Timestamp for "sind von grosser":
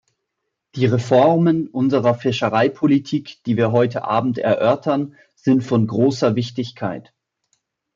5.35-6.33